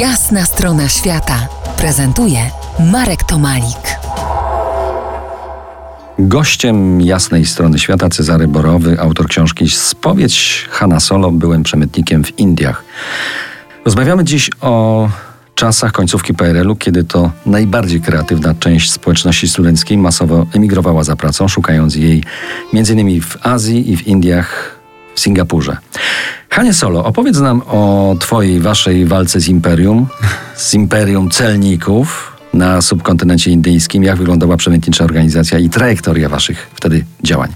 Jasna 0.00 0.44
strona 0.44 0.88
świata 0.88 1.48
prezentuje 1.78 2.38
Marek 2.92 3.24
Tomalik. 3.24 3.98
Gościem 6.18 7.00
jasnej 7.00 7.46
strony 7.46 7.78
świata 7.78 8.08
Cezary 8.08 8.48
Borowy, 8.48 9.00
autor 9.00 9.28
książki 9.28 9.68
Spowiedź 9.68 10.68
Hanna 10.70 11.00
Solo, 11.00 11.30
byłem 11.30 11.62
przemytnikiem 11.62 12.24
w 12.24 12.38
Indiach. 12.38 12.84
Rozmawiamy 13.84 14.24
dziś 14.24 14.50
o 14.60 15.08
czasach 15.54 15.92
końcówki 15.92 16.34
PRL-u, 16.34 16.76
kiedy 16.76 17.04
to 17.04 17.30
najbardziej 17.46 18.00
kreatywna 18.00 18.54
część 18.54 18.92
społeczności 18.92 19.48
studenckiej 19.48 19.98
masowo 19.98 20.46
emigrowała 20.54 21.04
za 21.04 21.16
pracą, 21.16 21.48
szukając 21.48 21.94
jej 21.94 22.24
m.in. 22.74 23.20
w 23.20 23.46
Azji 23.46 23.92
i 23.92 23.96
w 23.96 24.06
Indiach, 24.06 24.76
w 25.14 25.20
Singapurze. 25.20 25.76
Hanie 26.56 26.74
Solo, 26.74 27.04
opowiedz 27.04 27.38
nam 27.38 27.62
o 27.66 28.16
Twojej, 28.20 28.60
Waszej 28.60 29.04
walce 29.04 29.40
z 29.40 29.48
imperium, 29.48 30.06
z 30.56 30.74
imperium 30.74 31.30
celników 31.30 32.36
na 32.54 32.82
subkontynencie 32.82 33.50
indyjskim. 33.50 34.02
Jak 34.02 34.16
wyglądała 34.16 34.56
przemytnicza 34.56 35.04
organizacja 35.04 35.58
i 35.58 35.68
trajektoria 35.68 36.28
Waszych 36.28 36.70
wtedy 36.74 37.04
działań? 37.24 37.52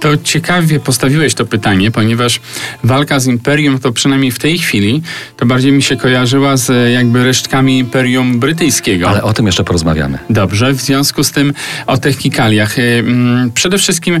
To 0.00 0.16
ciekawie 0.16 0.80
postawiłeś 0.80 1.34
to 1.34 1.46
pytanie, 1.46 1.90
ponieważ 1.90 2.40
walka 2.84 3.20
z 3.20 3.26
imperium, 3.26 3.78
to 3.78 3.92
przynajmniej 3.92 4.30
w 4.30 4.38
tej 4.38 4.58
chwili, 4.58 5.02
to 5.36 5.46
bardziej 5.46 5.72
mi 5.72 5.82
się 5.82 5.96
kojarzyła 5.96 6.56
z 6.56 6.92
jakby 6.92 7.24
resztkami 7.24 7.78
imperium 7.78 8.40
brytyjskiego. 8.40 9.08
Ale 9.08 9.22
o 9.22 9.32
tym 9.32 9.46
jeszcze 9.46 9.64
porozmawiamy. 9.64 10.18
Dobrze, 10.30 10.72
w 10.72 10.80
związku 10.80 11.24
z 11.24 11.30
tym 11.30 11.52
o 11.86 11.98
technikaliach. 11.98 12.78
Y, 12.78 12.82
mm, 12.82 13.50
przede 13.50 13.78
wszystkim 13.78 14.20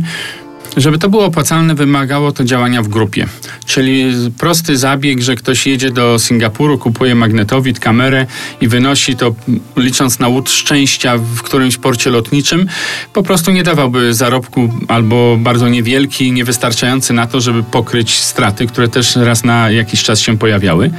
żeby 0.76 0.98
to 0.98 1.08
było 1.08 1.24
opłacalne, 1.24 1.74
wymagało 1.74 2.32
to 2.32 2.44
działania 2.44 2.82
w 2.82 2.88
grupie. 2.88 3.26
Czyli 3.66 4.04
prosty 4.38 4.76
zabieg, 4.76 5.20
że 5.20 5.34
ktoś 5.34 5.66
jedzie 5.66 5.90
do 5.90 6.18
Singapuru, 6.18 6.78
kupuje 6.78 7.14
magnetowid, 7.14 7.80
kamerę 7.80 8.26
i 8.60 8.68
wynosi 8.68 9.16
to, 9.16 9.34
licząc 9.76 10.18
na 10.18 10.28
łód 10.28 10.50
szczęścia 10.50 11.16
w 11.18 11.42
którymś 11.42 11.76
porcie 11.76 12.10
lotniczym, 12.10 12.66
po 13.12 13.22
prostu 13.22 13.50
nie 13.50 13.62
dawałby 13.62 14.14
zarobku 14.14 14.72
albo 14.88 15.36
bardzo 15.40 15.68
niewielki, 15.68 16.32
niewystarczający 16.32 17.12
na 17.12 17.26
to, 17.26 17.40
żeby 17.40 17.62
pokryć 17.62 18.14
straty, 18.18 18.66
które 18.66 18.88
też 18.88 19.16
raz 19.16 19.44
na 19.44 19.70
jakiś 19.70 20.02
czas 20.02 20.20
się 20.20 20.38
pojawiały. 20.38 20.90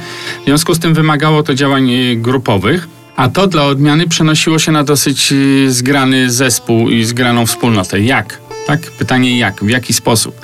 W 0.42 0.44
związku 0.44 0.74
z 0.74 0.78
tym 0.78 0.94
wymagało 0.94 1.42
to 1.42 1.54
działań 1.54 1.90
y, 1.90 2.16
grupowych. 2.16 2.88
A 3.16 3.28
to 3.28 3.46
dla 3.46 3.64
odmiany 3.64 4.08
przenosiło 4.08 4.58
się 4.58 4.72
na 4.72 4.84
dosyć 4.84 5.32
y, 5.32 5.72
zgrany 5.72 6.30
zespół 6.30 6.88
i 6.88 7.04
zgraną 7.04 7.46
wspólnotę. 7.46 8.00
Jak? 8.00 8.47
Tak? 8.68 8.80
Pytanie 8.80 9.38
jak, 9.38 9.64
w 9.64 9.68
jaki 9.68 9.92
sposób. 9.92 10.40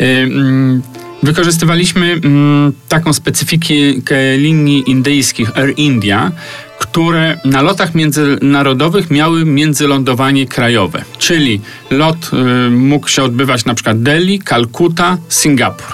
Y, 0.00 0.04
mm, 0.04 0.82
wykorzystywaliśmy 1.22 2.12
mm, 2.12 2.72
taką 2.88 3.12
specyfikę 3.12 4.36
linii 4.36 4.90
indyjskich 4.90 5.56
Air 5.56 5.74
India, 5.76 6.32
które 6.78 7.38
na 7.44 7.62
lotach 7.62 7.94
międzynarodowych 7.94 9.10
miały 9.10 9.44
międzylądowanie 9.44 10.46
krajowe, 10.46 11.04
czyli 11.18 11.60
lot 11.90 12.30
y, 12.32 12.70
mógł 12.70 13.08
się 13.08 13.22
odbywać 13.22 13.64
na 13.64 13.74
przykład 13.74 14.02
Delhi, 14.02 14.38
Kalkuta, 14.38 15.18
Singapur. 15.28 15.86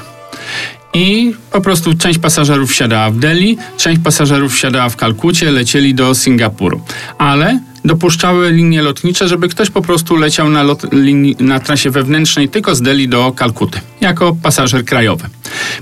I 0.95 1.35
po 1.53 1.61
prostu 1.61 1.95
część 1.95 2.19
pasażerów 2.19 2.71
wsiadała 2.71 3.11
w 3.11 3.19
Delhi, 3.19 3.59
część 3.77 4.01
pasażerów 4.05 4.53
wsiadała 4.53 4.89
w 4.89 4.97
Kalkucie, 4.97 5.51
lecieli 5.51 5.95
do 5.95 6.15
Singapuru. 6.15 6.81
Ale 7.19 7.61
dopuszczały 7.89 8.53
linie 8.53 8.83
lotnicze, 8.83 9.29
żeby 9.29 9.49
ktoś 9.49 9.71
po 9.71 9.83
prostu 9.83 10.17
leciał 10.17 10.49
na, 10.49 10.63
lot, 10.63 10.93
linii, 10.93 11.37
na 11.41 11.61
trasie 11.61 11.91
wewnętrznej 11.91 12.49
tylko 12.49 12.75
z 12.75 12.83
Delhi 12.83 13.09
do 13.09 13.33
Kalkuty, 13.33 13.81
jako 14.01 14.37
pasażer 14.43 14.85
krajowy. 14.85 15.25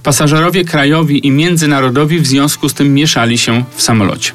Pasażerowie 0.02 0.64
krajowi 0.64 1.26
i 1.26 1.30
międzynarodowi 1.30 2.20
w 2.20 2.26
związku 2.26 2.68
z 2.68 2.74
tym 2.74 2.94
mieszali 2.94 3.38
się 3.38 3.64
w 3.76 3.82
samolocie. 3.82 4.32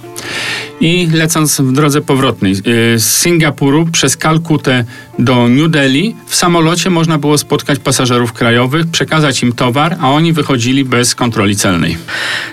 I 0.82 1.08
lecąc 1.14 1.62
w 1.62 1.72
drodze 1.72 2.02
powrotnej 2.02 2.52
y, 2.54 3.00
z 3.00 3.18
Singapuru 3.18 3.86
przez 3.92 4.18
Kalkutę 4.18 4.86
do 5.20 5.48
New 5.48 5.70
Delhi, 5.70 6.16
w 6.28 6.36
samolocie 6.36 6.90
można 6.90 7.18
było 7.18 7.38
spotkać 7.38 7.80
pasażerów 7.80 8.34
krajowych, 8.34 8.88
przekazać 8.88 9.44
im 9.44 9.52
towar, 9.54 9.98
a 10.02 10.12
oni 10.12 10.34
wychodzili 10.34 10.86
bez 10.86 11.16
kontroli 11.16 11.56
celnej. 11.56 11.98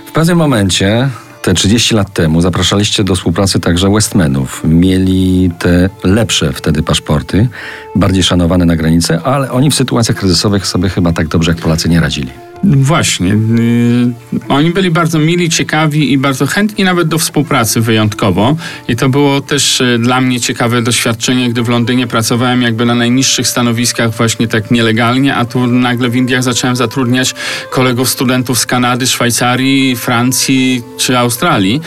W 0.06 0.12
pewnym 0.12 0.38
momencie 0.38 1.08
te 1.48 1.54
30 1.54 1.94
lat 1.94 2.12
temu 2.12 2.40
zapraszaliście 2.40 3.04
do 3.04 3.14
współpracy 3.14 3.60
także 3.60 3.90
Westmenów. 3.90 4.62
Mieli 4.64 5.50
te 5.58 5.90
lepsze 6.04 6.52
wtedy 6.52 6.82
paszporty, 6.82 7.48
bardziej 7.94 8.22
szanowane 8.22 8.64
na 8.64 8.76
granicy, 8.76 9.18
ale 9.18 9.50
oni 9.50 9.70
w 9.70 9.74
sytuacjach 9.74 10.18
kryzysowych 10.18 10.66
sobie 10.66 10.88
chyba 10.88 11.12
tak 11.12 11.28
dobrze 11.28 11.50
jak 11.50 11.60
Polacy 11.60 11.88
nie 11.88 12.00
radzili. 12.00 12.47
Właśnie. 12.64 13.28
Yy, 13.28 14.38
oni 14.48 14.70
byli 14.70 14.90
bardzo 14.90 15.18
mili, 15.18 15.50
ciekawi 15.50 16.12
i 16.12 16.18
bardzo 16.18 16.46
chętni 16.46 16.84
nawet 16.84 17.08
do 17.08 17.18
współpracy 17.18 17.80
wyjątkowo. 17.80 18.56
I 18.88 18.96
to 18.96 19.08
było 19.08 19.40
też 19.40 19.80
yy, 19.80 19.98
dla 19.98 20.20
mnie 20.20 20.40
ciekawe 20.40 20.82
doświadczenie, 20.82 21.50
gdy 21.50 21.62
w 21.62 21.68
Londynie 21.68 22.06
pracowałem 22.06 22.62
jakby 22.62 22.86
na 22.86 22.94
najniższych 22.94 23.48
stanowiskach 23.48 24.10
właśnie 24.10 24.48
tak 24.48 24.70
nielegalnie, 24.70 25.34
a 25.34 25.44
tu 25.44 25.66
nagle 25.66 26.08
w 26.08 26.16
Indiach 26.16 26.42
zacząłem 26.42 26.76
zatrudniać 26.76 27.34
kolegów 27.70 28.08
studentów 28.08 28.58
z 28.58 28.66
Kanady, 28.66 29.06
Szwajcarii, 29.06 29.96
Francji 29.96 30.82
czy 30.98 31.18
Australii. 31.18 31.80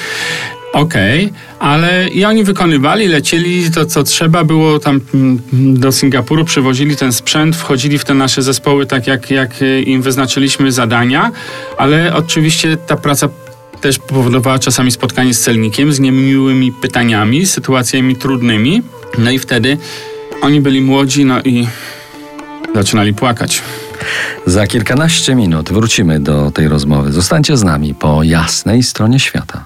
Okej, 0.73 1.25
okay, 1.25 1.39
ale 1.59 2.09
i 2.09 2.25
oni 2.25 2.43
wykonywali, 2.43 3.07
lecieli 3.07 3.71
to, 3.71 3.85
co 3.85 4.03
trzeba 4.03 4.43
było 4.43 4.79
tam 4.79 5.01
mm, 5.13 5.39
do 5.79 5.91
Singapuru, 5.91 6.45
przywozili 6.45 6.95
ten 6.95 7.13
sprzęt, 7.13 7.55
wchodzili 7.55 7.97
w 7.97 8.05
te 8.05 8.13
nasze 8.13 8.41
zespoły 8.41 8.85
tak, 8.85 9.07
jak, 9.07 9.31
jak 9.31 9.55
im 9.85 10.01
wyznaczyliśmy 10.01 10.71
zadania, 10.71 11.31
ale 11.77 12.15
oczywiście 12.15 12.77
ta 12.77 12.97
praca 12.97 13.29
też 13.81 13.99
powodowała 13.99 14.59
czasami 14.59 14.91
spotkanie 14.91 15.33
z 15.33 15.39
celnikiem, 15.39 15.93
z 15.93 15.99
niemiłymi 15.99 16.71
pytaniami, 16.71 17.45
sytuacjami 17.45 18.15
trudnymi. 18.15 18.81
No 19.17 19.31
i 19.31 19.39
wtedy 19.39 19.77
oni 20.41 20.61
byli 20.61 20.81
młodzi, 20.81 21.25
no 21.25 21.41
i 21.41 21.67
zaczynali 22.75 23.13
płakać. 23.13 23.61
Za 24.45 24.67
kilkanaście 24.67 25.35
minut 25.35 25.71
wrócimy 25.71 26.19
do 26.19 26.51
tej 26.51 26.67
rozmowy. 26.67 27.11
Zostańcie 27.11 27.57
z 27.57 27.63
nami 27.63 27.95
po 27.95 28.23
jasnej 28.23 28.83
stronie 28.83 29.19
świata. 29.19 29.65